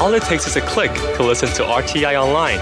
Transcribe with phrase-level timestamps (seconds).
[0.00, 2.58] All it takes is a click to listen to RTI online.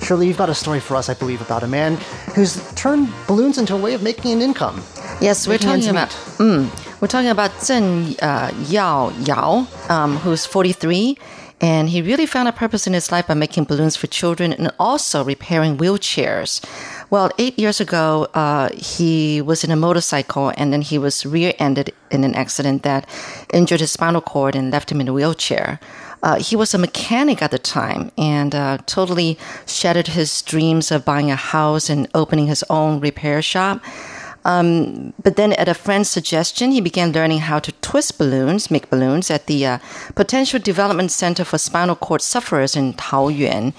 [0.02, 1.98] Shirley, you've got a story for us, I believe, about a man
[2.34, 4.82] who's turned balloons into a way of making an income.
[5.20, 11.18] Yes, we're talking about mm, we're talking about Zheng uh, Yao Yao, um, who's 43,
[11.60, 14.72] and he really found a purpose in his life by making balloons for children and
[14.80, 16.64] also repairing wheelchairs.
[17.10, 21.94] Well, eight years ago, uh, he was in a motorcycle and then he was rear-ended
[22.10, 23.10] in an accident that
[23.54, 25.82] injured his spinal cord and left him in a wheelchair.
[26.24, 31.04] Uh, he was a mechanic at the time and uh, totally shattered his dreams of
[31.04, 33.82] buying a house and opening his own repair shop.
[34.44, 38.90] Um, but then, at a friend's suggestion, he began learning how to twist balloons, make
[38.90, 39.78] balloons, at the uh,
[40.16, 43.74] Potential Development Center for Spinal Cord Sufferers in Taoyuan,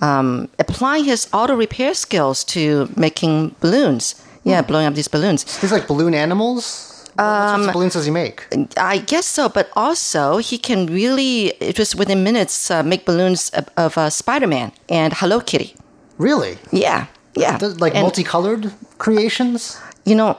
[0.00, 4.14] um, applying his auto repair skills to making balloons.
[4.42, 5.44] Yeah, blowing up these balloons.
[5.58, 6.85] These like balloon animals?
[7.16, 8.46] What Um, balloons does he make?
[8.76, 13.64] I guess so, but also he can really, just within minutes, uh, make balloons of,
[13.76, 15.74] of uh, Spider Man and Hello Kitty.
[16.18, 16.58] Really?
[16.72, 17.06] Yeah,
[17.36, 17.58] yeah.
[17.58, 19.78] Does- Like And- multicolored creations?
[20.04, 20.36] you know,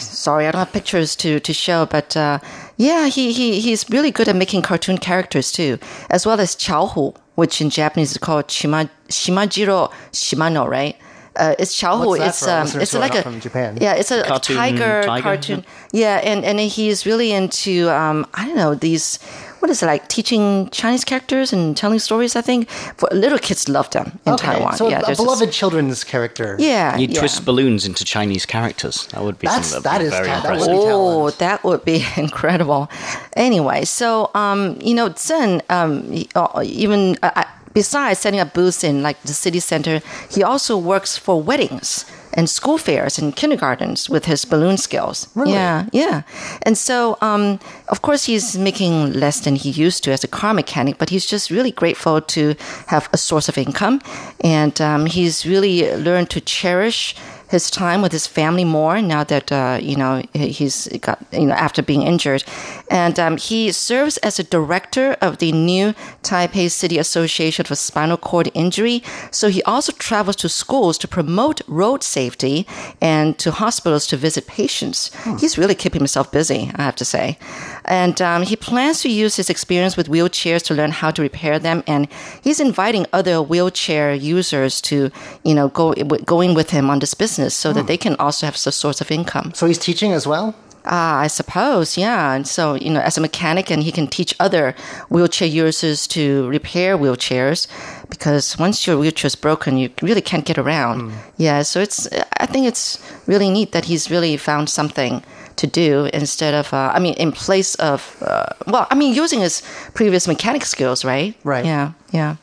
[0.00, 2.38] sorry, I don't have pictures to, to show, but uh,
[2.76, 5.78] yeah, he, he he's really good at making cartoon characters too,
[6.08, 10.96] as well as Qiaohu, which in Japanese is called Shima, Shimajiro Shimano, right?
[11.36, 12.06] Uh, it's Qiaohu.
[12.06, 13.78] What's that it's for um, listeners it's like a from Japan?
[13.80, 15.64] yeah, it's a, a Cartoon tiger, tiger, cartoon.
[15.92, 19.18] Yeah, and and he's really into um, I don't know these.
[19.60, 22.34] What is it like teaching Chinese characters and telling stories?
[22.34, 24.74] I think for little kids love them in okay, Taiwan.
[24.76, 26.56] so a- yeah, a, there's this- beloved children's character.
[26.58, 27.20] Yeah, You yeah.
[27.20, 29.06] twist balloons into Chinese characters.
[29.12, 30.88] That would be That's- something that that would be very ta- that would impressive.
[30.88, 32.90] be Oh, that would be incredible.
[33.36, 38.84] Anyway, so um, you know, Zen, um, uh, even uh, uh, besides setting up booths
[38.84, 40.00] in like the city center,
[40.30, 45.28] he also works for weddings and school fairs and kindergartens with his balloon skills.
[45.34, 45.52] Really?
[45.52, 46.22] Yeah, yeah.
[46.62, 50.54] And so, um, of course, he's making less than he used to as a car
[50.54, 52.54] mechanic, but he's just really grateful to
[52.86, 54.00] have a source of income,
[54.42, 57.14] and um, he's really learned to cherish
[57.52, 61.54] his time with his family more now that uh, you know he's got you know
[61.54, 62.42] after being injured,
[62.90, 68.16] and um, he serves as a director of the new Taipei City Association for Spinal
[68.16, 69.02] Cord Injury.
[69.30, 72.66] So he also travels to schools to promote road safety
[73.00, 75.10] and to hospitals to visit patients.
[75.38, 77.38] He's really keeping himself busy, I have to say,
[77.84, 81.58] and um, he plans to use his experience with wheelchairs to learn how to repair
[81.58, 82.08] them, and
[82.42, 85.10] he's inviting other wheelchair users to
[85.44, 85.92] you know go
[86.24, 89.10] going with him on this business so that they can also have some source of
[89.10, 89.52] income.
[89.54, 90.54] So he's teaching as well?
[90.84, 92.32] Ah, I suppose, yeah.
[92.34, 94.74] And so, you know, as a mechanic, and he can teach other
[95.10, 97.68] wheelchair users to repair wheelchairs
[98.10, 101.12] because once your wheelchair is broken, you really can't get around.
[101.36, 102.08] Yeah, so it's,
[102.40, 105.22] I think it's really neat that he's really found something
[105.54, 109.40] to do instead of, uh, I mean, in place of, uh, well, I mean, using
[109.40, 109.62] his
[109.94, 111.36] previous mechanic skills, right?
[111.44, 111.64] Right.
[111.64, 112.36] Yeah, yeah.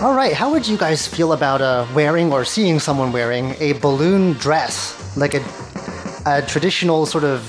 [0.00, 3.74] All right, how would you guys feel about uh, wearing or seeing someone wearing a
[3.74, 5.14] balloon dress?
[5.14, 5.44] Like a,
[6.24, 7.42] a traditional sort of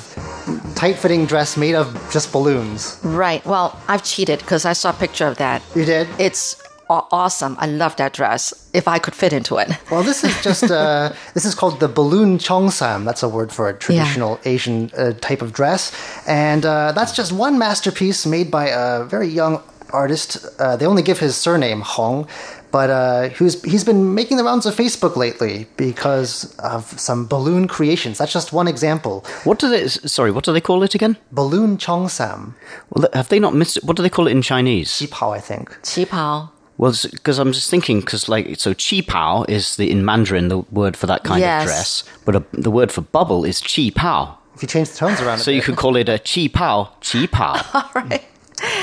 [0.75, 2.99] tight fitting dress made of just balloons?
[3.03, 3.43] Right.
[3.45, 5.61] Well, I've cheated because I saw a picture of that.
[5.75, 6.09] You did?
[6.19, 7.55] It's aw- awesome.
[7.57, 8.53] I love that dress.
[8.73, 9.69] If I could fit into it.
[9.89, 13.05] Well, this is just uh, this is called the balloon cheongsam.
[13.05, 15.91] That's a word for a traditional Asian uh, type of dress,
[16.27, 19.61] and uh, that's just one masterpiece made by a very young
[19.93, 20.45] artist.
[20.59, 22.27] Uh, they only give his surname Hong,
[22.71, 27.67] but uh, who's he's been making the rounds of Facebook lately because of some balloon
[27.67, 28.17] creations.
[28.17, 29.23] That's just one example.
[29.43, 29.87] What do they?
[29.87, 31.17] Sorry, what do they call it again?
[31.31, 32.53] Balloon cheongsam,
[32.89, 33.83] Well, have they not missed it?
[33.83, 34.89] What do they call it in Chinese?
[34.99, 35.69] qipao, I think.
[35.83, 36.49] 旗袍.
[36.77, 40.59] Well, because I'm just thinking, because like, so qi pao is the in Mandarin the
[40.71, 41.61] word for that kind Yes.
[41.61, 44.39] of dress, but a, the word for bubble is qi pao.
[44.55, 46.89] If you change the tones around, a So you could call it a qi pao,
[47.01, 47.53] qi pao.
[47.73, 48.23] All right.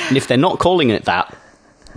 [0.09, 1.35] And if they're not calling it that,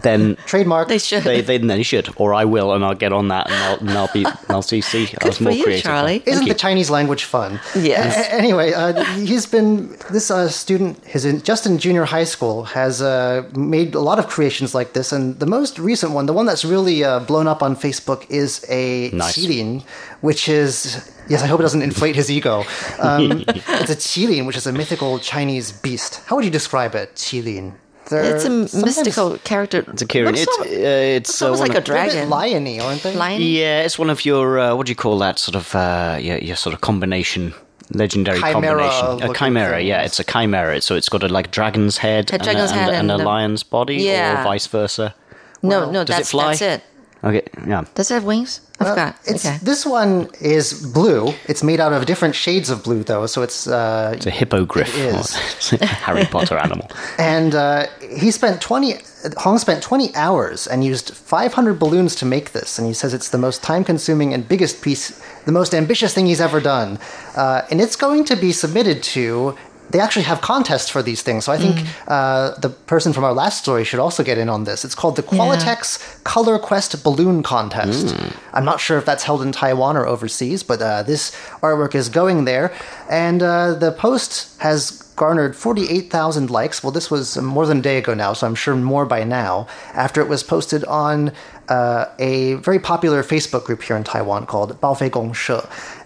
[0.03, 0.88] then trademark.
[0.88, 1.24] They should.
[1.24, 3.89] they, they, they should, or I will, and I'll get on that, and I'll, and
[3.92, 5.83] I'll be, I'll see, see, I Good was for more you, creative.
[5.83, 6.24] Charlie.
[6.25, 7.59] Isn't the Chinese language fun?
[7.75, 8.15] Yes.
[8.18, 11.03] A- a- anyway, uh, he's been this uh, student.
[11.06, 14.94] His in, just in junior high school has uh, made a lot of creations like
[14.94, 18.30] this, and the most recent one, the one that's really uh, blown up on Facebook,
[18.30, 19.38] is a Nice.
[19.38, 19.83] qilin,
[20.21, 21.12] which is.
[21.30, 22.63] Yes, I hope it doesn't inflate his ego.
[23.00, 26.19] Um, it's a qilin, which is a mythical Chinese beast.
[26.25, 27.74] How would you describe it, qilin?
[28.12, 28.50] They're It's a
[28.86, 29.80] mystical character.
[29.88, 30.25] It's a Kirin.
[30.25, 32.30] Looks It's, so- uh, it's looks uh, almost like a of- a dragon.
[32.30, 33.16] liony, aren't they?
[33.16, 33.42] Lion?
[33.42, 36.38] Yeah, it's one of your uh, what do you call that sort of uh, your,
[36.38, 37.54] your sort of combination,
[37.92, 38.54] legendary Chimera
[38.92, 39.06] combination.
[39.08, 40.81] A looking chimera, yeah, it's a chimera.
[40.81, 43.22] So it's got a like dragon's head, A and, dragon's a, head and, a, and
[43.24, 44.42] a- lion's body, Yeah.
[44.42, 45.16] or vice versa.
[45.64, 46.48] No, no, Does it that's, fly?
[46.56, 46.84] that's it.
[47.24, 47.84] Okay, yeah.
[47.96, 48.62] Does it have wings?
[48.81, 49.16] I forgot.
[49.25, 49.57] It's, okay.
[49.62, 51.33] This one is blue.
[51.48, 53.25] It's made out of different shades of blue, though.
[53.28, 55.36] So it's uh, It's a hippogriff, It is.
[55.72, 55.89] or is.
[56.06, 56.88] Harry Potter animal.
[57.18, 57.86] and uh,
[58.19, 58.95] he spent twenty.
[59.38, 62.80] Hong spent twenty hours and used five hundred balloons to make this.
[62.80, 66.42] And he says it's the most time-consuming and biggest piece, the most ambitious thing he's
[66.42, 66.98] ever done.
[67.36, 69.56] Uh, and it's going to be submitted to.
[69.92, 73.34] They actually have contests for these things, so I think uh, the person from our
[73.34, 74.86] last story should also get in on this.
[74.86, 78.16] It's called the Qualatex Color Quest Balloon Contest.
[78.54, 82.10] I'm not sure if that's held in Taiwan or overseas, but uh, this artwork is
[82.10, 82.74] going there,
[83.10, 86.82] and uh, the post has garnered 48,000 likes.
[86.84, 89.68] Well, this was more than a day ago now, so I'm sure more by now,
[89.94, 91.32] after it was posted on
[91.70, 95.60] uh, a very popular Facebook group here in Taiwan called Baofei Gong She.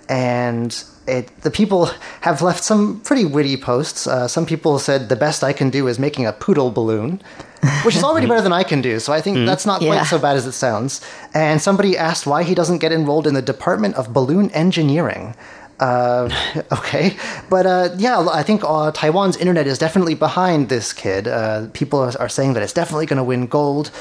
[0.10, 1.90] And it, the people
[2.22, 4.08] have left some pretty witty posts.
[4.08, 7.22] Uh, some people said the best I can do is making a poodle balloon,
[7.84, 9.00] which is already better than I can do.
[9.00, 9.94] So I think that's not Yeah.
[9.94, 11.02] quite so bad as it sounds.
[11.34, 15.36] And somebody asked why he doesn't get enrolled in the Department of Balloon Engineering.
[15.80, 16.30] Uh,
[16.72, 17.16] okay,
[17.50, 21.28] but uh, yeah, I think uh, Taiwan's internet is definitely behind this kid.
[21.28, 23.92] Uh, people are, are saying that it's definitely going to win gold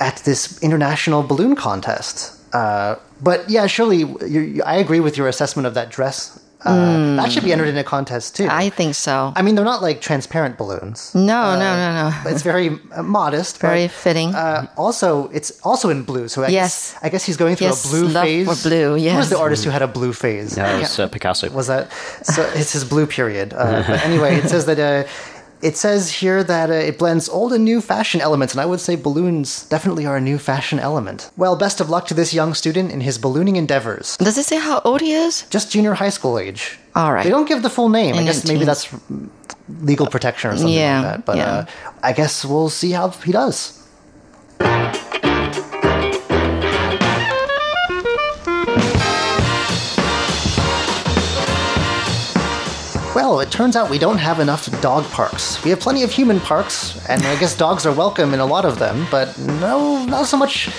[0.00, 2.34] at this international balloon contest.
[2.54, 6.40] Uh, but yeah, surely you, you, I agree with your assessment of that dress.
[6.64, 8.48] Uh, That should be entered in a contest too.
[8.50, 9.32] I think so.
[9.36, 11.14] I mean, they're not like transparent balloons.
[11.14, 12.30] no, no, no, no.
[12.30, 13.58] It's very uh, modest.
[13.58, 14.34] Very but, fitting.
[14.34, 16.26] Uh, also, it's also in blue.
[16.28, 16.54] So I Yes.
[16.92, 18.46] guess, I guess he's going through Yes, a blue love phase.
[18.62, 20.56] for blue, Who was the artist who had a blue phase?
[20.56, 21.48] Yeah, I it was uh, Picasso.
[21.50, 21.92] was that?
[22.24, 23.54] So it's his blue period.
[23.54, 25.06] Uh, but anyway, it says that.
[25.60, 28.78] It says here that uh, it blends old and new fashion elements, and I would
[28.80, 31.30] say balloons definitely are a new fashion element.
[31.36, 34.16] Well, best of luck to this young student in his ballooning endeavors.
[34.18, 35.42] Does it say how old he is?
[35.50, 36.78] Just junior high school age.
[36.94, 37.24] All right.
[37.24, 38.14] They don't give the full name.
[38.14, 38.88] I guess maybe that's
[39.82, 41.24] legal protection or something Yeah, like that.
[41.26, 41.44] But yeah.
[41.50, 41.66] uh,
[42.04, 43.74] I guess we'll see how he does.
[53.40, 55.62] It turns out we don't have enough dog parks.
[55.64, 58.64] We have plenty of human parks, and I guess dogs are welcome in a lot
[58.64, 60.70] of them, but no, not so much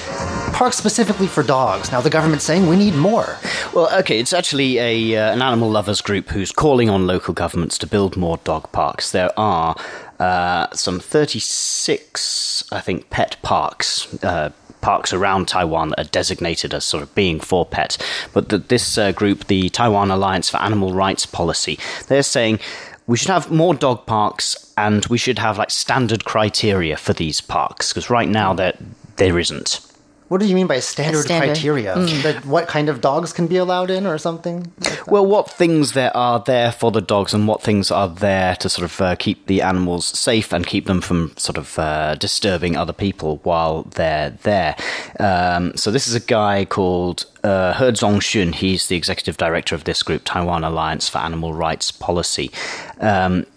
[0.54, 1.92] parks specifically for dogs.
[1.92, 3.38] Now the government's saying we need more.
[3.74, 7.78] Well, okay, it's actually a uh, an animal lovers group who's calling on local governments
[7.80, 9.12] to build more dog parks.
[9.12, 9.75] There are
[10.20, 14.13] uh, some 36, I think, pet parks.
[14.24, 14.50] Uh,
[14.81, 17.98] Parks around Taiwan that are designated as sort of being for pets.
[18.33, 22.59] But the, this uh, group, the Taiwan Alliance for Animal Rights Policy, they're saying
[23.07, 27.41] we should have more dog parks and we should have like standard criteria for these
[27.41, 28.77] parks because right now there
[29.17, 29.88] there isn't.
[30.29, 31.48] What do you mean by standard, Standard.
[31.48, 31.95] criteria?
[31.95, 34.71] That what kind of dogs can be allowed in, or something?
[35.07, 38.69] Well, what things there are there for the dogs, and what things are there to
[38.69, 42.77] sort of uh, keep the animals safe and keep them from sort of uh, disturbing
[42.77, 44.75] other people while they're there.
[45.19, 48.53] Um, so this is a guy called uh, He Zongxun.
[48.53, 52.51] He's the executive director of this group, Taiwan Alliance for Animal Rights Policy.
[53.00, 53.48] Um,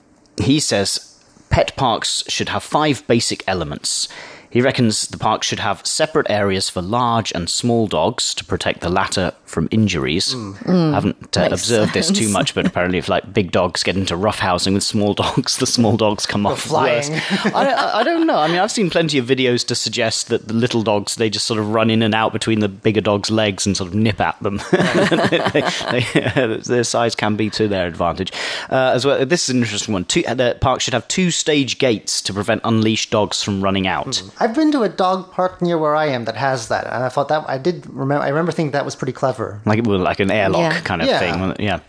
[0.40, 4.08] he says pet parks should have five basic elements.
[4.52, 8.82] He reckons the park should have separate areas for large and small dogs to protect
[8.82, 10.34] the latter from injuries.
[10.34, 13.96] I haven't uh, Makes observed this too much, but apparently, if like big dogs get
[13.96, 17.10] into roughhousing with small dogs, the small dogs come off flying.
[17.12, 17.22] worse.
[17.46, 18.36] I, I, I don't know.
[18.36, 21.46] I mean, I've seen plenty of videos to suggest that the little dogs they just
[21.46, 24.20] sort of run in and out between the bigger dogs' legs and sort of nip
[24.20, 24.60] at them.
[24.70, 26.04] they,
[26.34, 28.32] they, their size can be to their advantage.
[28.68, 30.04] Uh, as well, this is an interesting one.
[30.04, 34.22] Two, the park should have two stage gates to prevent unleashed dogs from running out.
[34.42, 37.08] I've been to a dog park near where I am that has that, and I
[37.08, 38.24] thought that I did remember.
[38.24, 39.60] I remember thinking that was pretty clever.
[39.64, 40.80] like well, like an airlock Yeah.
[40.80, 41.18] kind of Yeah.
[41.20, 41.56] thing.
[41.68, 41.80] Yeah.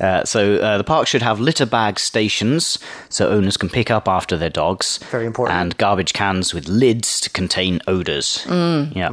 [0.00, 2.78] Uh, so uh, the park should have litter bag stations
[3.08, 4.98] so owners can pick up after their dogs.
[5.10, 5.58] Very important.
[5.60, 8.44] And garbage cans with lids to contain odors.
[8.48, 9.10] Yeah.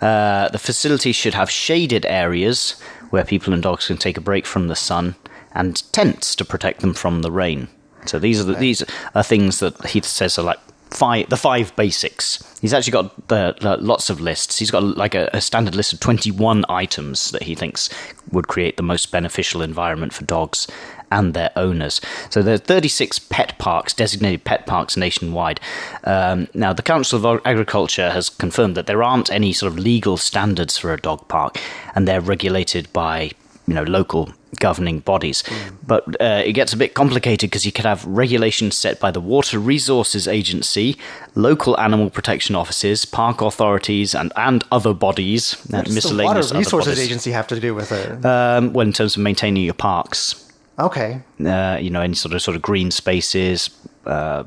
[0.00, 2.74] Uh, the facility should have shaded areas
[3.10, 5.16] where people and dogs can take a break from the sun,
[5.52, 7.66] and tents to protect them from the rain.
[8.06, 8.84] So these are the, these
[9.16, 10.60] are things that he says are like
[11.00, 12.44] five the five basics.
[12.60, 14.58] He's actually got lots of lists.
[14.58, 17.88] He's got like a, a standard list of twenty one items that he thinks
[18.32, 20.68] would create the most beneficial environment for dogs
[21.10, 22.00] and their owners.
[22.28, 25.58] So there are 36 pet parks, designated pet parks nationwide.
[26.04, 30.16] Um, now, the Council of Agriculture has confirmed that there aren't any sort of legal
[30.16, 31.58] standards for a dog park,
[31.96, 33.32] and they're regulated by
[33.70, 35.44] you know local governing bodies.
[35.86, 39.20] But uh, it gets a bit complicated because you could have regulations set by the
[39.20, 40.98] Water Resources Agency,
[41.36, 46.46] local animal protection offices, park authorities, and and other bodies, and What does the miscellaneous
[46.48, 47.04] Water Resources bodies.
[47.04, 48.26] Agency have to do with it?
[48.26, 51.22] Um, well, in terms of maintaining your parks, okay.
[51.44, 53.70] uh, you know, any sort of sort of green spaces.
[54.04, 54.42] Uh,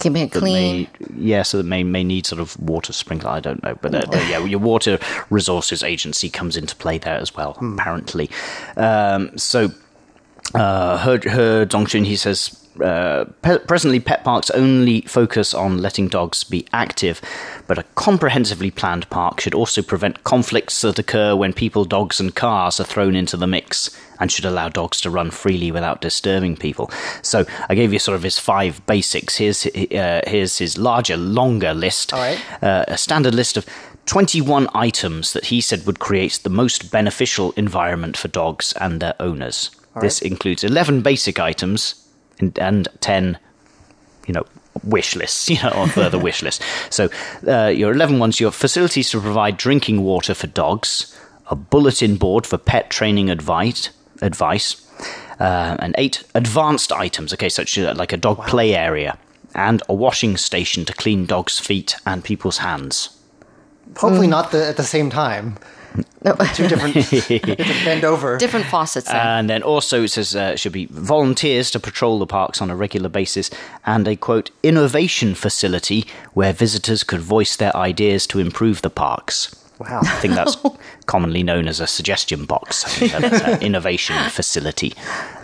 [0.00, 0.88] Keeping it clean.
[1.00, 3.30] May, yeah, so that may may need sort of water sprinkler.
[3.30, 4.98] I don't know, but uh, yeah, your water
[5.30, 7.56] resources agency comes into play there as well.
[7.60, 8.30] Apparently,
[8.76, 9.70] um, so
[10.54, 12.56] uh, her her Dongchun he says.
[12.80, 17.20] Uh, pe- presently, pet parks only focus on letting dogs be active,
[17.66, 22.34] but a comprehensively planned park should also prevent conflicts that occur when people, dogs, and
[22.34, 23.90] cars are thrown into the mix,
[24.20, 26.90] and should allow dogs to run freely without disturbing people.
[27.22, 29.36] So, I gave you sort of his five basics.
[29.36, 32.12] Here's uh, here's his larger, longer list.
[32.12, 32.40] All right.
[32.62, 33.66] Uh, a standard list of
[34.06, 39.14] 21 items that he said would create the most beneficial environment for dogs and their
[39.20, 39.70] owners.
[40.00, 42.08] this includes 11 basic items
[42.40, 43.38] and, and 10,
[44.26, 44.44] you know,
[44.82, 46.64] wish lists, you know, or further wish lists.
[46.90, 47.08] So
[47.46, 51.16] uh, your 11 ones, your facilities to provide drinking water for dogs,
[51.48, 53.90] a bulletin board for pet training advice,
[54.22, 54.86] advice
[55.40, 59.16] uh, and eight advanced items, okay, such as like a dog play area
[59.54, 63.10] and a washing station to clean dogs' feet and people's hands.
[63.96, 64.30] Hopefully Mm.
[64.30, 65.56] not the, at the same time.
[66.22, 68.36] No, Two different, different bend over.
[68.38, 69.08] different faucets.
[69.08, 69.16] There.
[69.16, 72.76] And then also it says uh, should be volunteers to patrol the parks on a
[72.76, 73.50] regular basis
[73.84, 79.56] and a quote innovation facility where visitors could voice their ideas to improve the parks.
[79.80, 80.00] Wow.
[80.02, 80.58] I think that's
[81.06, 82.84] commonly known as a suggestion box.
[82.84, 84.92] I think that's an innovation facility.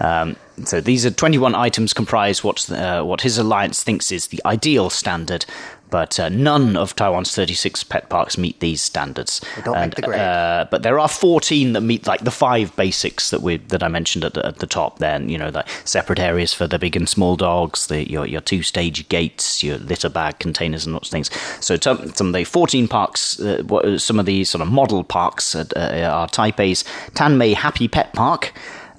[0.01, 4.27] Um, so these are 21 items comprise what's the, uh, what his alliance thinks is
[4.27, 5.47] the ideal standard,
[5.91, 9.41] but uh, none of Taiwan's 36 pet parks meet these standards.
[9.65, 10.21] don't make the grade.
[10.21, 13.89] Uh, but there are 14 that meet like the five basics that we that I
[13.89, 14.99] mentioned at the, at the top.
[14.99, 18.41] Then you know the separate areas for the big and small dogs, the your your
[18.41, 21.31] two stage gates, your litter bag containers, and lots of things.
[21.61, 25.05] So some some of the 14 parks, uh, what, some of these sort of model
[25.05, 28.53] parks uh, are Taipei's Tanmei Happy Pet Park.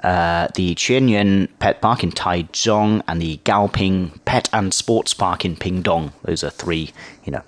[0.03, 5.55] Uh, the Qianyuan Pet Park in Taichung and the Gaoping Pet and Sports Park in
[5.55, 6.11] Pingdong.
[6.23, 6.91] Those are three,
[7.25, 7.41] you know,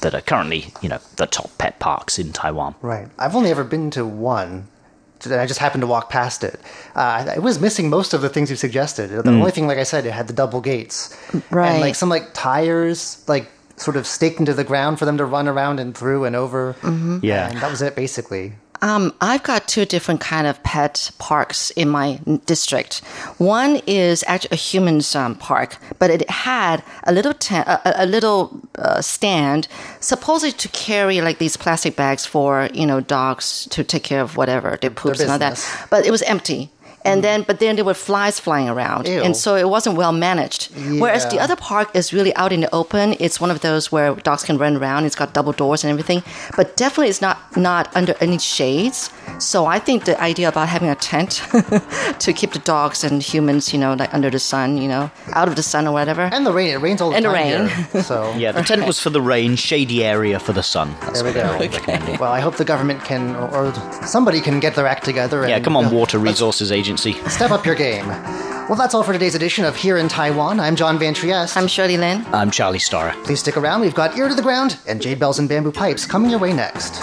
[0.00, 2.74] that are currently, you know, the top pet parks in Taiwan.
[2.80, 3.08] Right.
[3.18, 4.68] I've only ever been to one.
[5.24, 6.60] and I just happened to walk past it.
[6.94, 9.10] Uh, it was missing most of the things you suggested.
[9.10, 9.38] The Mm.
[9.40, 11.16] only thing, like I said, it had the double gates,
[11.50, 11.72] Right.
[11.72, 15.24] And like some like tires, like sort of staked into the ground for them to
[15.24, 16.74] run around and through and over.
[16.82, 17.18] Mm-hmm.
[17.22, 17.48] Yeah.
[17.50, 18.52] and that was it basically.
[18.86, 22.98] Um, I've got two different kind of pet parks in my district.
[23.38, 28.06] One is actually a humans um, park, but it had a little ta- a, a
[28.06, 29.66] little uh, stand,
[29.98, 34.36] supposedly to carry like these plastic bags for you know dogs to take care of
[34.36, 35.58] whatever their poops and all that.
[35.90, 36.70] But it was empty.
[37.06, 39.22] And then, but then there were flies flying around, Ew.
[39.22, 40.70] and so it wasn't well managed.
[41.00, 43.14] Whereas the other park is really out in the open.
[43.20, 45.04] It's one of those where dogs can run around.
[45.04, 46.22] It's got double doors and everything,
[46.56, 49.10] but definitely it's not not under any shades.
[49.38, 51.42] So I think the idea about having a tent
[52.24, 55.48] to keep the dogs and humans, you know, like under the sun, you know, out
[55.48, 56.22] of the sun or whatever.
[56.32, 56.68] And the rain.
[56.68, 57.68] It rains all the And the rain.
[57.68, 58.02] here.
[58.06, 60.94] So Yeah, the tent was for the rain, shady area for the sun.
[61.00, 61.58] That's there we go.
[61.58, 62.18] they're.
[62.18, 63.72] Well, I hope the government can, or, or
[64.06, 65.46] somebody can get their act together.
[65.48, 66.95] Yeah, come on, uh, Water Resources Agency.
[66.96, 68.08] Step up your game.
[68.08, 70.58] Well, that's all for today's edition of Here in Taiwan.
[70.58, 71.56] I'm John Van Trieste.
[71.56, 72.24] I'm Shirley Lin.
[72.32, 73.12] I'm Charlie Starrer.
[73.24, 73.80] Please stick around.
[73.80, 76.52] We've got Ear to the Ground and Jade Bells and Bamboo Pipes coming your way
[76.52, 77.00] next.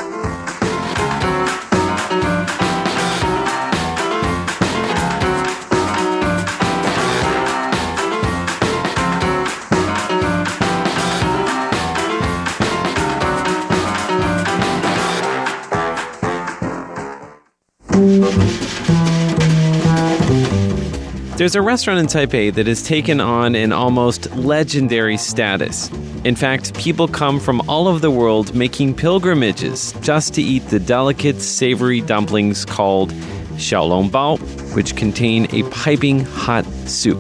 [21.44, 25.92] There's a restaurant in Taipei that has taken on an almost legendary status.
[26.24, 30.80] In fact, people come from all over the world making pilgrimages just to eat the
[30.80, 33.12] delicate, savory dumplings called
[33.56, 37.20] xiaolongbao, which contain a piping hot soup.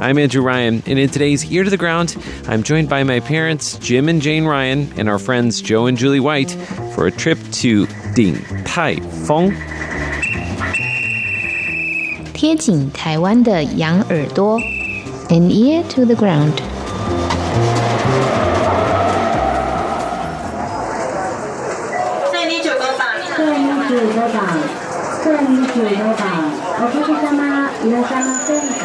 [0.00, 2.16] I'm Andrew Ryan, and in today's Ear to the Ground,
[2.48, 6.20] I'm joined by my parents, Jim and Jane Ryan, and our friends Joe and Julie
[6.20, 6.52] White
[6.94, 9.54] for a trip to Ding Tai Fung
[12.35, 14.59] 贴紧台湾的羊耳朵，
[15.29, 16.53] an ear to the ground。
[22.31, 23.57] 这里九个档，这里
[23.87, 24.39] 九个档，
[25.23, 26.23] 这里九个档。
[26.79, 28.83] お客様いらっしゃいませんか？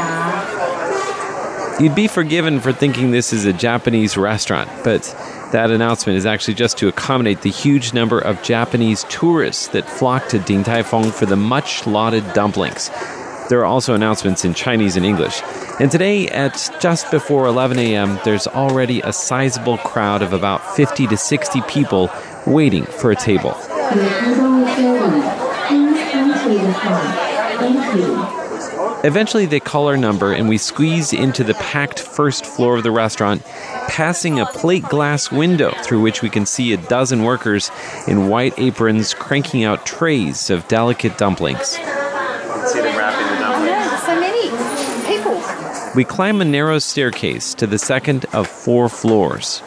[1.78, 5.14] You'd be forgiven for thinking this is a Japanese restaurant, but
[5.52, 10.28] that announcement is actually just to accommodate the huge number of Japanese tourists that flock
[10.28, 12.90] to Din Tai Fung for the much lauded dumplings.
[13.51, 15.41] There are also announcements in Chinese and English.
[15.81, 21.07] And today, at just before 11 a.m., there's already a sizable crowd of about 50
[21.07, 22.09] to 60 people
[22.47, 23.53] waiting for a table.
[29.03, 32.91] Eventually, they call our number and we squeeze into the packed first floor of the
[32.91, 33.43] restaurant,
[33.89, 37.69] passing a plate glass window through which we can see a dozen workers
[38.07, 41.77] in white aprons cranking out trays of delicate dumplings.
[45.93, 49.61] We climb a narrow staircase to the second of four floors.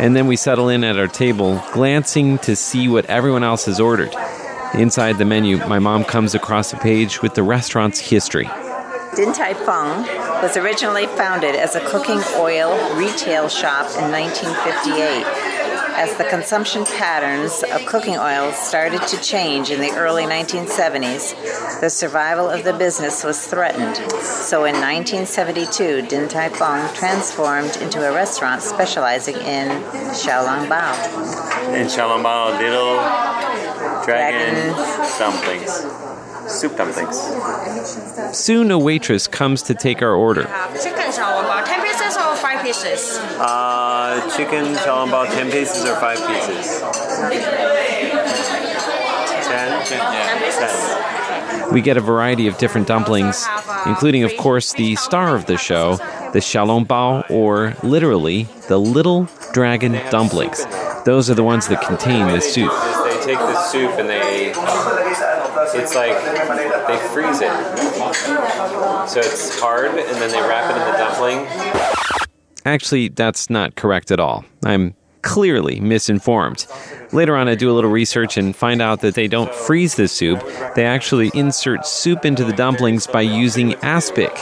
[0.00, 3.78] And then we settle in at our table, glancing to see what everyone else has
[3.78, 4.14] ordered.
[4.74, 8.48] Inside the menu, my mom comes across a page with the restaurant's history.
[9.14, 10.02] Din Tai Fung
[10.42, 15.61] was originally founded as a cooking oil retail shop in 1958.
[15.94, 21.90] As the consumption patterns of cooking oils started to change in the early 1970s, the
[21.90, 23.96] survival of the business was threatened.
[24.22, 29.68] So in 1972, Din Tai Fung transformed into a restaurant specializing in
[30.16, 30.94] xiaolongbao.
[31.74, 32.96] And xiaolongbao little
[34.04, 35.18] dragon, Dragon.
[35.18, 35.86] dumplings.
[36.52, 37.16] Soup dumplings.
[38.36, 40.42] Soon a waitress comes to take our order.
[40.82, 43.18] Chicken shawarma, 10 pieces or 5 pieces?
[43.38, 43.91] Uh,
[44.36, 46.80] chicken xiaolongbao, 10 pieces or 5 pieces?
[49.48, 49.86] 10?
[49.86, 51.72] 10.
[51.72, 53.46] We get a variety of different dumplings,
[53.86, 55.96] including, of course, the star of the show,
[56.32, 60.66] the xiaolongbao, or literally, the little dragon dumplings.
[61.04, 62.70] Those are the ones that contain the soup.
[63.04, 64.52] They take the soup and they.
[65.74, 66.14] It's like
[66.86, 67.50] they freeze it.
[69.08, 72.21] So it's hard and then they wrap it in the dumpling.
[72.64, 74.44] Actually, that's not correct at all.
[74.64, 76.66] I'm clearly misinformed.
[77.12, 80.08] Later on, I do a little research and find out that they don't freeze the
[80.08, 80.42] soup.
[80.74, 84.32] They actually insert soup into the dumplings by using aspic,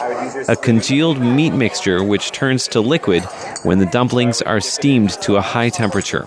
[0.49, 3.25] a congealed meat mixture which turns to liquid
[3.63, 6.23] when the dumplings are steamed to a high temperature.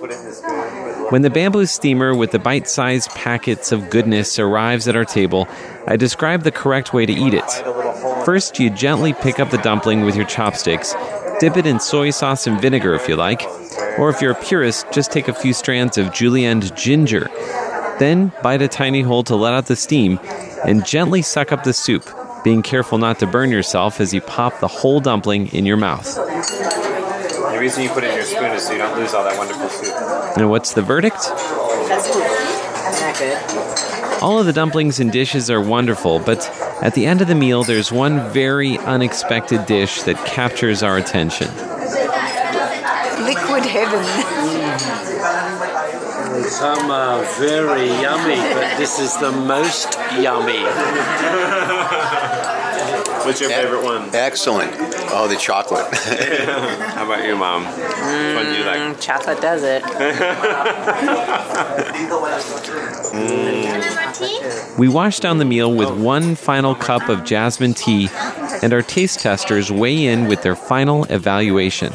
[1.10, 5.48] When the bamboo steamer with the bite sized packets of goodness arrives at our table,
[5.88, 7.52] I describe the correct way to eat it.
[8.26, 10.94] First, you gently pick up the dumpling with your chopsticks,
[11.44, 13.44] dip it in soy sauce and vinegar if you like,
[14.00, 17.30] or if you're a purist, just take a few strands of julienne ginger.
[18.00, 20.22] Then, bite a tiny hole to let out the steam,
[20.66, 22.10] and gently suck up the soup,
[22.46, 26.16] being careful not to burn yourself as you pop the whole dumpling in your mouth.
[26.16, 29.38] The reason you put it in your spoon is so you don't lose all that
[29.38, 30.38] wonderful soup.
[30.38, 31.18] And what's the verdict?
[31.18, 32.24] That's good.
[32.24, 34.24] That's not good.
[34.24, 36.50] All of the dumplings and dishes are wonderful, but
[36.84, 41.48] at the end of the meal, there's one very unexpected dish that captures our attention.
[43.24, 44.04] Liquid heaven.
[44.04, 45.14] Mm.
[46.44, 50.60] Some are very yummy, but this is the most yummy.
[53.26, 54.10] What's your favorite one?
[54.14, 54.72] Excellent.
[55.12, 55.94] Oh, the chocolate.
[55.96, 57.66] How about you, Mom?
[57.66, 58.80] Which one do you like?
[58.80, 59.84] Mm, chocolate does it.
[64.78, 68.10] We wash down the meal with one final cup of jasmine tea,
[68.62, 71.94] and our taste testers weigh in with their final evaluation.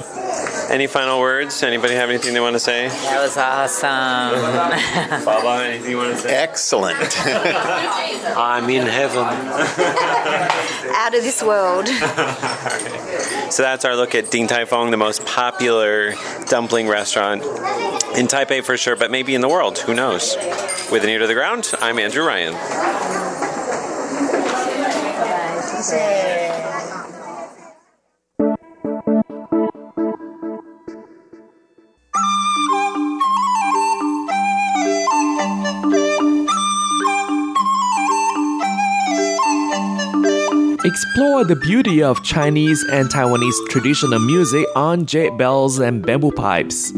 [0.68, 1.62] Any final words?
[1.62, 2.88] Anybody have anything they want to say?
[2.88, 5.24] That was awesome.
[5.24, 6.34] Baba, anything you want to say?
[6.36, 6.98] Excellent.
[7.26, 9.24] I'm in heaven.
[10.94, 11.88] Out of this world.
[13.50, 16.12] So that's our look at Ding Tai Fung, the most popular
[16.48, 17.42] dumpling restaurant
[18.18, 19.78] in Taipei for sure, but maybe in the world.
[19.78, 20.36] Who knows?
[20.92, 22.54] With an ear to the ground, I'm Andrew Ryan.
[40.88, 46.92] Explore the beauty of Chinese and Taiwanese traditional music on jade bells and bamboo pipes.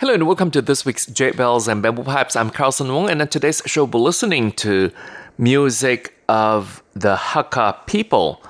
[0.00, 2.36] Hello and welcome to this week's Jade Bells and Bamboo Pipes.
[2.36, 4.90] I'm Carlson Wong, and on today's show, we're listening to
[5.36, 8.42] music of the Hakka people.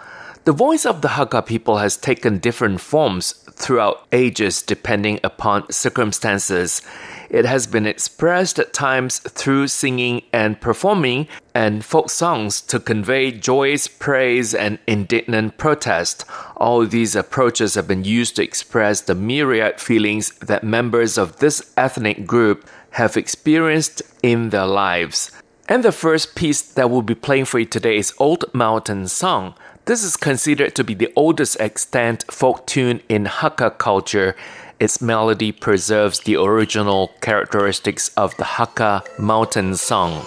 [0.47, 6.83] The voice of the Hakka people has taken different forms throughout ages depending upon circumstances.
[7.29, 13.33] It has been expressed at times through singing and performing and folk songs to convey
[13.33, 16.25] joyous praise and indignant protest.
[16.57, 21.73] All these approaches have been used to express the myriad feelings that members of this
[21.77, 25.33] ethnic group have experienced in their lives.
[25.69, 29.57] And the first piece that we'll be playing for you today is Old Mountain Song.
[29.87, 34.35] This is considered to be the oldest extant folk tune in Hakka culture.
[34.81, 40.27] Its melody preserves the original characteristics of the Hakka mountain song.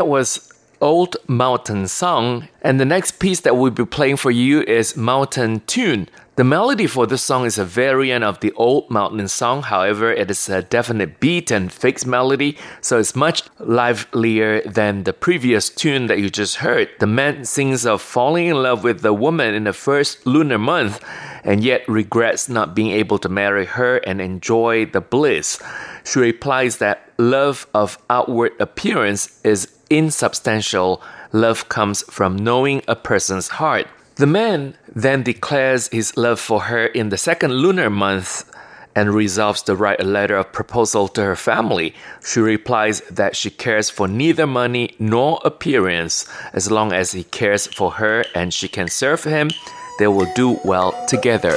[0.00, 2.48] That was Old Mountain Song.
[2.62, 6.08] And the next piece that we'll be playing for you is Mountain Tune.
[6.36, 9.60] The melody for this song is a variant of the Old Mountain Song.
[9.60, 15.12] However, it is a definite beat and fixed melody, so it's much livelier than the
[15.12, 16.88] previous tune that you just heard.
[16.98, 21.04] The man sings of falling in love with the woman in the first lunar month
[21.44, 25.62] and yet regrets not being able to marry her and enjoy the bliss.
[26.04, 31.02] She replies that love of outward appearance is insubstantial.
[31.32, 33.86] Love comes from knowing a person's heart.
[34.16, 38.50] The man then declares his love for her in the second lunar month
[38.94, 41.94] and resolves to write a letter of proposal to her family.
[42.24, 46.28] She replies that she cares for neither money nor appearance.
[46.52, 49.50] As long as he cares for her and she can serve him,
[49.98, 51.56] they will do well together.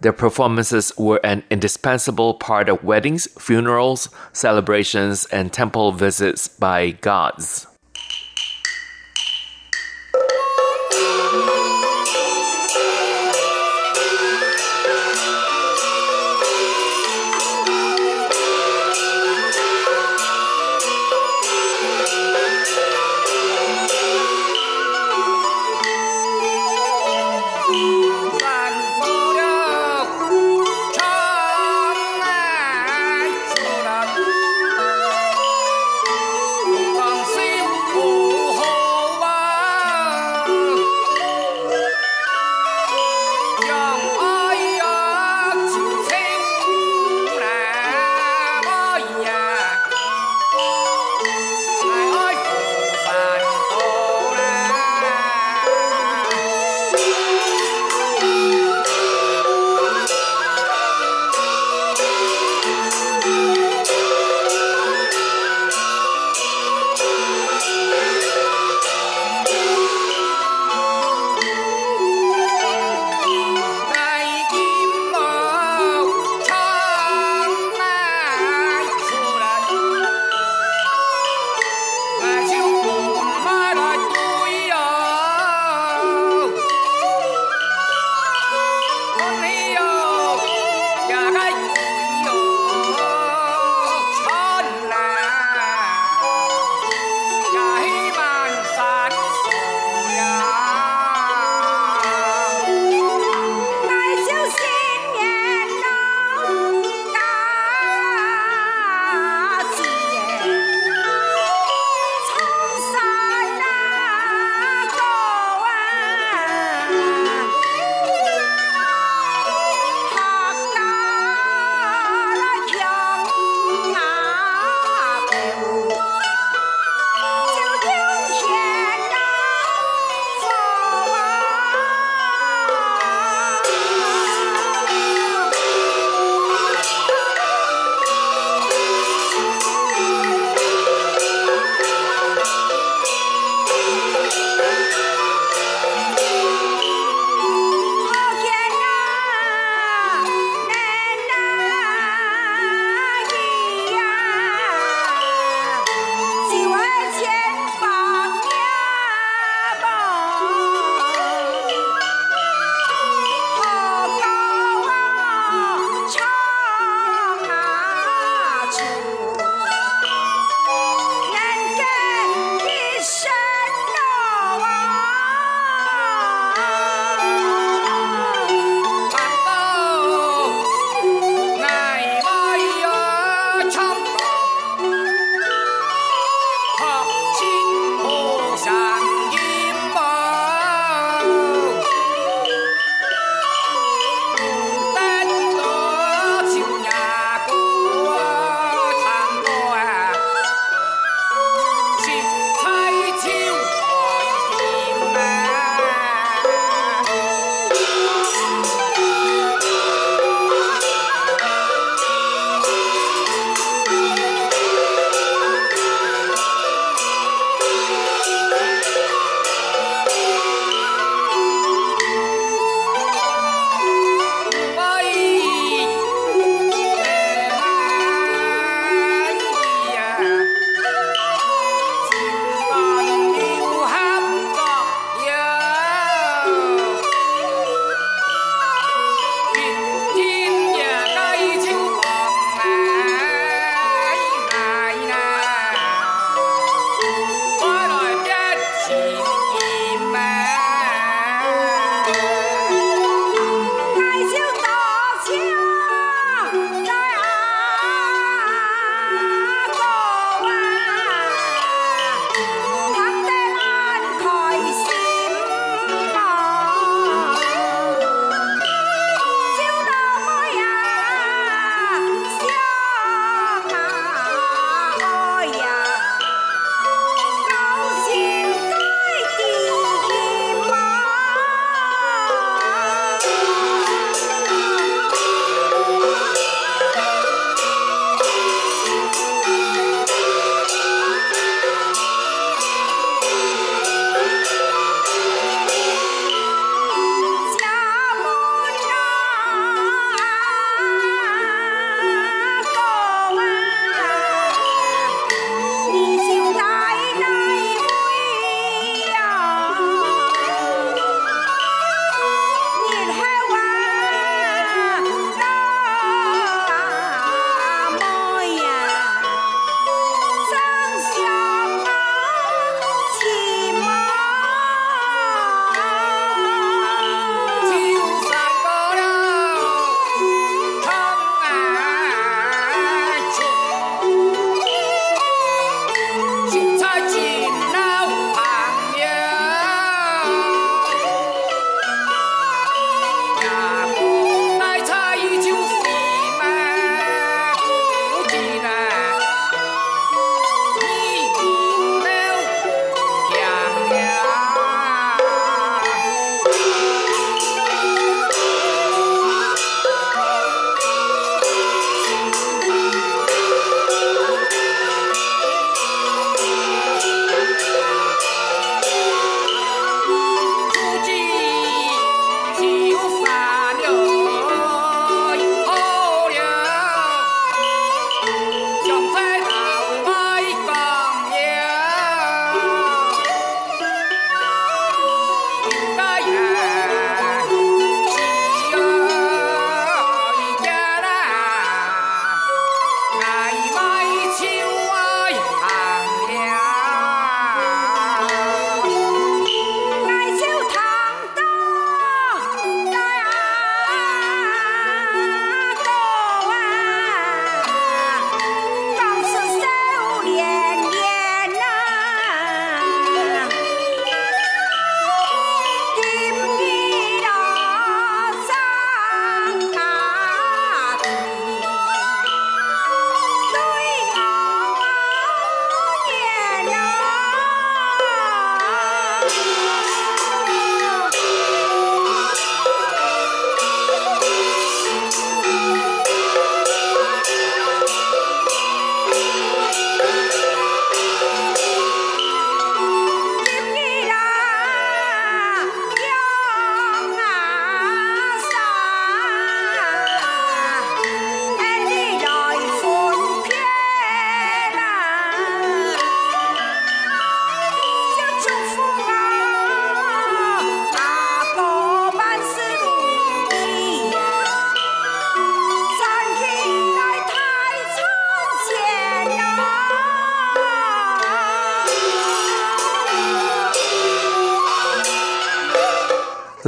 [0.00, 7.66] Their performances were an indispensable part of weddings, funerals, celebrations, and temple visits by gods.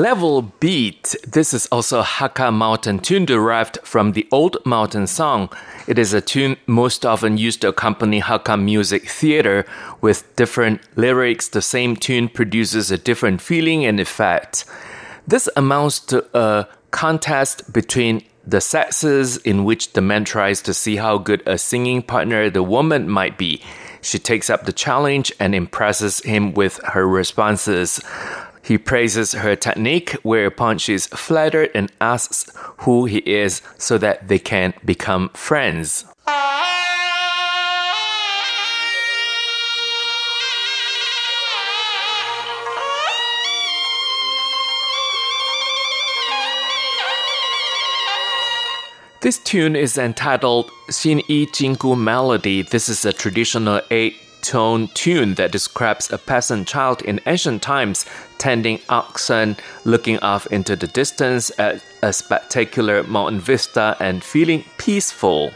[0.07, 1.17] Level Beat.
[1.27, 5.51] This is also a Hakka mountain tune derived from the old mountain song.
[5.89, 9.67] It is a tune most often used to accompany Hakka music theater
[10.01, 11.49] with different lyrics.
[11.49, 14.65] The same tune produces a different feeling and effect.
[15.27, 20.97] This amounts to a contest between the sexes in which the man tries to see
[20.97, 23.61] how good a singing partner the woman might be.
[24.03, 28.01] She takes up the challenge and impresses him with her responses.
[28.67, 34.27] He praises her technique, whereupon she is flattered and asks who he is so that
[34.27, 36.05] they can become friends.
[49.21, 52.63] This tune is entitled Xin Yi Jinggu Melody.
[52.63, 54.17] This is a traditional eight
[54.47, 58.07] tone tune that describes a peasant child in ancient times
[58.39, 65.53] tending oxen, looking off into the distance at a spectacular mountain vista and feeling peaceful.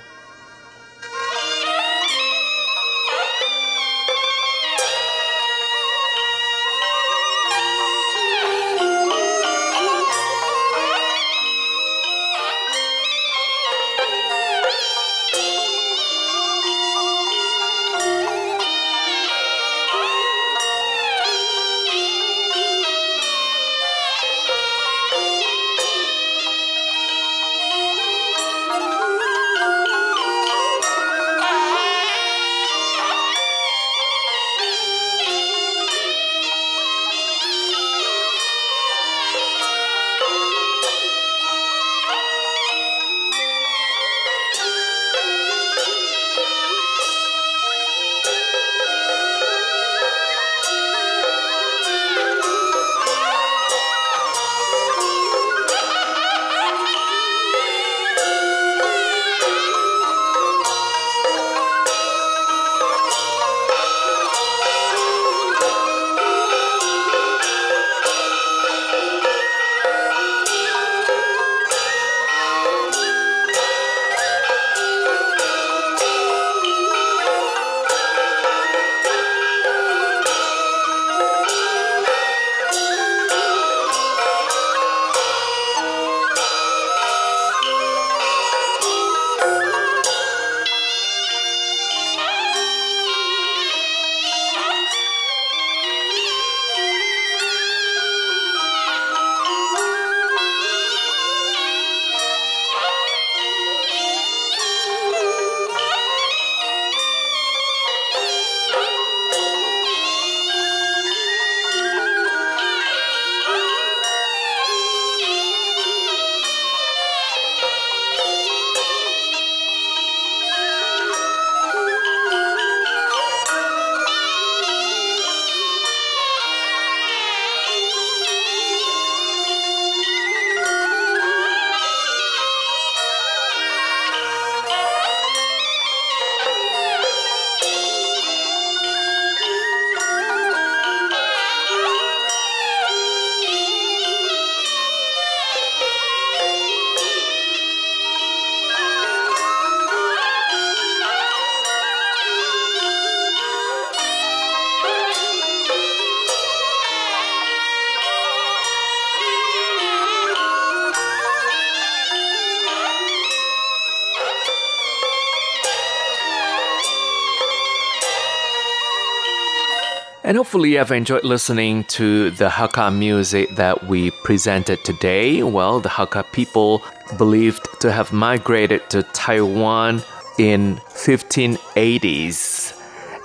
[170.30, 175.42] And hopefully, you've enjoyed listening to the Hakka music that we presented today.
[175.42, 176.84] Well, the Hakka people
[177.18, 180.02] believed to have migrated to Taiwan
[180.38, 182.80] in 1580s.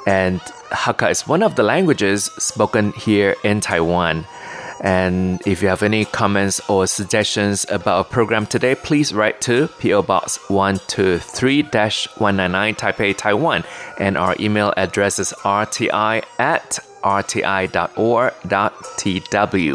[0.08, 0.40] And
[0.72, 4.26] Hakka is one of the languages spoken here in Taiwan.
[4.82, 9.68] And if you have any comments or suggestions about our program today, please write to
[9.80, 13.64] PO Box 123 199 Taipei, Taiwan.
[14.00, 18.32] And our email address is rti at rti.org.tw.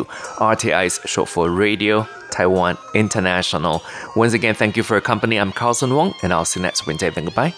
[0.05, 3.83] RTI is short for Radio Taiwan International.
[4.17, 5.39] Once again, thank you for your company.
[5.39, 7.11] I'm Carlson Wong, and I'll see you next Wednesday.
[7.11, 7.55] Then goodbye.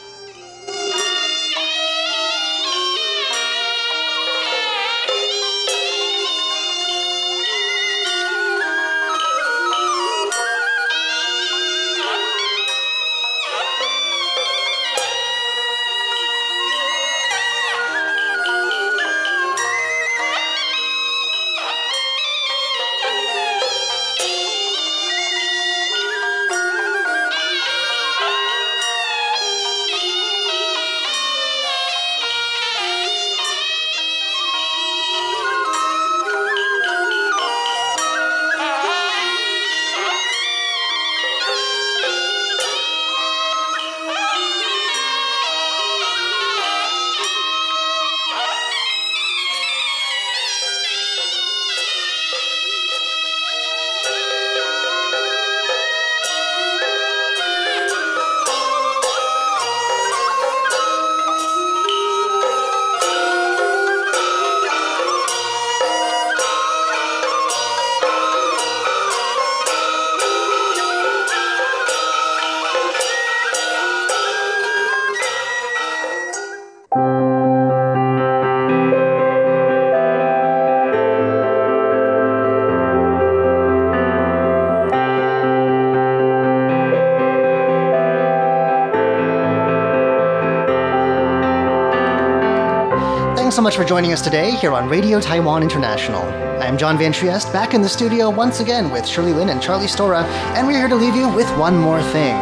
[93.73, 96.23] Much for joining us today here on Radio Taiwan International.
[96.61, 99.87] I'm John Van Trieste, back in the studio once again with Shirley Lin and Charlie
[99.87, 102.35] Storrar, and we're here to leave you with one more thing.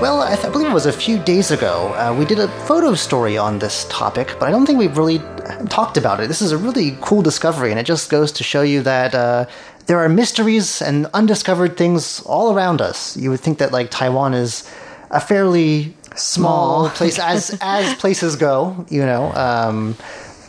[0.00, 2.48] Well, I, th- I believe it was a few days ago, uh, we did a
[2.66, 5.20] photo story on this topic, but I don't think we've really
[5.68, 6.26] talked about it.
[6.26, 9.46] This is a really cool discovery, and it just goes to show you that uh,
[9.86, 13.16] there are mysteries and undiscovered things all around us.
[13.16, 14.68] You would think that, like, Taiwan is
[15.12, 19.32] a fairly small place as as places go, you know.
[19.34, 19.96] Um,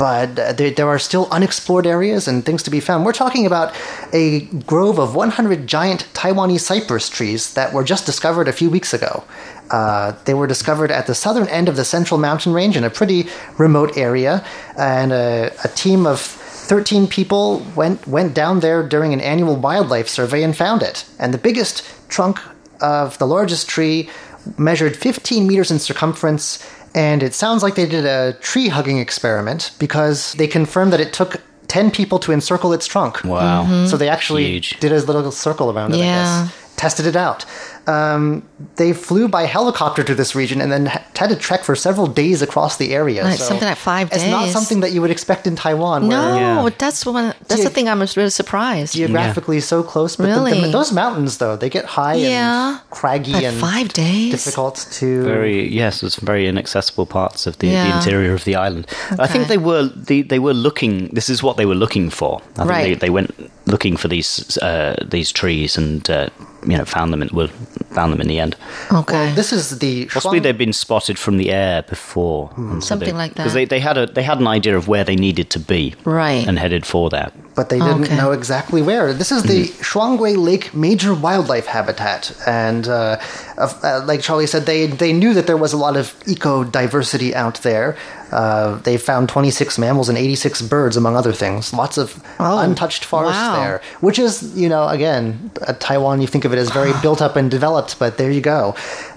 [0.01, 3.05] but there, there are still unexplored areas and things to be found.
[3.05, 3.71] We're talking about
[4.11, 8.95] a grove of 100 giant Taiwanese cypress trees that were just discovered a few weeks
[8.95, 9.23] ago.
[9.69, 12.89] Uh, they were discovered at the southern end of the Central Mountain Range in a
[12.89, 13.27] pretty
[13.59, 14.43] remote area,
[14.75, 20.09] and a, a team of 13 people went went down there during an annual wildlife
[20.09, 21.05] survey and found it.
[21.19, 22.39] And the biggest trunk
[22.81, 24.09] of the largest tree
[24.57, 26.57] measured 15 meters in circumference,
[26.93, 31.13] and it sounds like they did a tree hugging experiment because they confirmed that it
[31.13, 33.23] took 10 people to encircle its trunk.
[33.23, 33.85] Wow.
[33.85, 34.79] So they actually Huge.
[34.79, 36.43] did a little circle around it, I Yeah.
[36.45, 36.55] guess.
[36.75, 37.45] Tested it out.
[37.87, 38.43] Um,
[38.75, 42.41] they flew by helicopter to this region and then had to trek for several days
[42.41, 43.23] across the area.
[43.23, 44.21] Like something like five days.
[44.23, 46.07] It's not something that you would expect in Taiwan.
[46.07, 47.33] No, where that's one.
[47.47, 47.87] That's the thing.
[47.89, 48.93] I was really surprised.
[48.95, 50.15] geographically so close.
[50.15, 50.71] But the- the- Really?
[50.71, 52.69] those mountains, though, they get high Yeah.
[52.71, 54.31] and craggy But and five days.
[54.31, 55.23] difficult to.
[55.23, 58.85] Very yes, it's very inaccessible parts of the, the interior of the island.
[59.19, 61.09] I think they were they, they were looking.
[61.13, 62.41] This is what they were looking for.
[62.41, 62.83] I think Right.
[62.83, 63.31] they, they went
[63.65, 66.29] looking for these uh, these trees and uh,
[66.67, 67.49] you know found them in, well,
[67.91, 68.55] found them in the end.
[68.91, 69.33] Okay.
[69.33, 72.71] This is the Possibly Shuang- they'd been spotted from the air before, Hmm.
[72.71, 73.59] and so Something they- like Because that.
[73.59, 76.47] they, they had a they had an idea of where they needed to be, Right.
[76.47, 77.33] and headed for that.
[77.53, 78.15] But they didn't Okay.
[78.15, 79.11] know exactly where.
[79.13, 79.81] This is the Mm-hmm.
[79.83, 83.17] Shuangguei Lake Major Wildlife Habitat, and uh,
[83.57, 86.63] of- uh, like Charlie said, they they knew that there was a lot of eco
[86.63, 87.97] diversity out there.
[88.31, 91.73] Uh, they found 26 mammals and 86 birds, among other things.
[91.73, 93.55] Lots of Oh, untouched forest wow.
[93.59, 96.21] there, which is, you know, again, uh, Taiwan.
[96.21, 98.75] You think of it as very built up and developed, but there you go.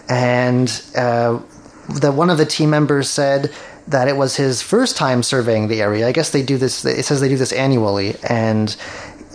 [0.09, 1.39] And uh,
[2.01, 3.53] the one of the team members said
[3.89, 6.07] that it was his first time surveying the area.
[6.09, 6.85] I guess they do this.
[6.85, 8.75] It says they do this annually, and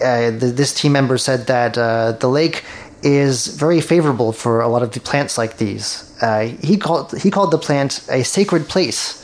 [0.04, 2.64] uh, th this team member said that uh, the lake
[3.04, 5.88] is very favorable for a lot of the plants like these.
[6.22, 9.16] Uh, he called he called the plant a sacred place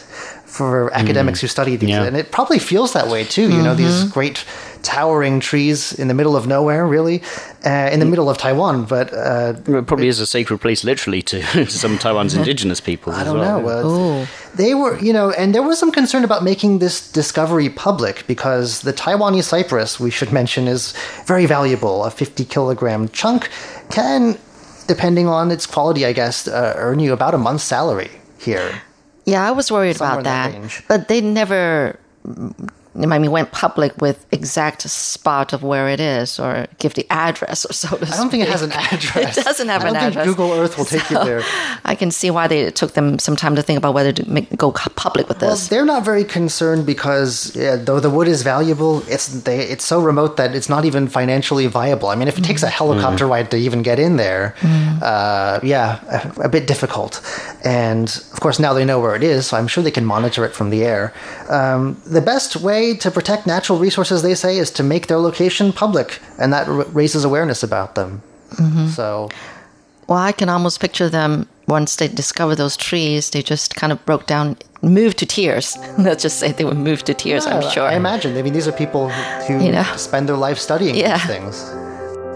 [0.45, 2.03] for academics who study these, Yeah.
[2.07, 3.47] and it probably feels that way too.
[3.55, 4.45] You know, these great
[4.85, 7.21] towering trees in the middle of nowhere, really,
[7.65, 8.85] uh, in the middle of Taiwan.
[8.85, 13.11] But uh, It probably is a sacred place, literally, to, to some Taiwan's indigenous people.
[13.13, 13.67] I don't know.
[13.67, 14.27] Uh, Oh.
[14.55, 18.81] they were, you know, and there was some concern about making this discovery public because
[18.81, 20.93] the Taiwanese cypress, we should mention, is
[21.25, 22.03] very valuable.
[22.05, 23.49] A 50 kilogram chunk
[23.89, 24.37] can,
[24.87, 28.81] depending on its quality, I guess, uh, earn you about a month's salary here.
[29.25, 31.97] Yeah, I was worried Somewhere about that that, but they never.
[32.97, 37.65] I mean, went public with exact spot of where it is, or give the address,
[37.65, 38.05] or so to.
[38.05, 39.37] I don't think it has an address.
[39.37, 40.27] It doesn't have I don't an think address.
[40.27, 41.41] Google Earth will take you there.
[41.85, 44.29] I can see why they it took them some time to think about whether to
[44.29, 45.67] make, go public with Well, this.
[45.67, 50.01] they're not very concerned because yeah, though the wood is valuable, it's they, it's so
[50.01, 52.09] remote that it's not even financially viable.
[52.09, 54.55] I mean, if it takes a helicopter ride to even get in there,
[55.01, 55.99] uh, yeah,
[56.37, 57.21] a, a bit difficult.
[57.63, 60.45] And of course, now they know where it is, so I'm sure they can monitor
[60.45, 61.13] it from the air.
[61.49, 65.73] Um, the best way to protect natural resources, they say, is to make their location
[65.73, 68.21] public, and that r- raises awareness about them.
[68.55, 68.87] Mm-hmm.
[68.87, 69.29] So
[70.07, 73.29] Well, I can almost picture them once they discover those trees.
[73.31, 75.75] They just kind of broke down, moved to tears.
[75.97, 77.45] Let's just say they were moved to tears.
[77.47, 77.83] I'm sure.
[77.87, 78.37] I imagine.
[78.37, 79.09] I mean, these are people
[79.47, 79.83] who You know?
[79.97, 81.17] spend their life studying Yeah.
[81.17, 81.55] these things.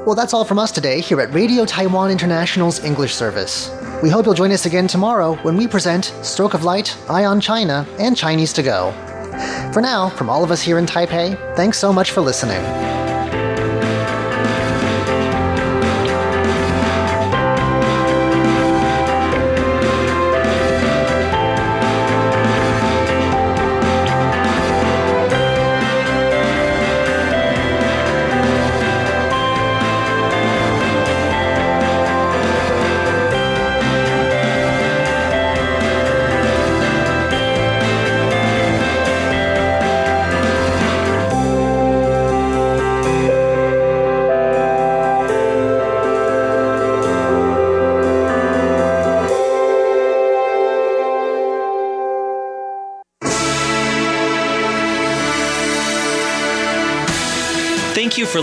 [0.06, 3.70] Well, that's all from us today here at Radio Taiwan International's English service.
[4.02, 7.40] We hope you'll join us again tomorrow when we present Stroke of Light, Eye on
[7.42, 8.94] China, and Chinese to Go.
[9.74, 12.62] For now, from all of us here in Taipei, thanks so much for listening.